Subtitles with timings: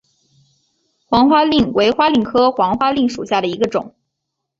[1.05, 3.93] 黄花蔺为花蔺科黄花蔺属下的一个种。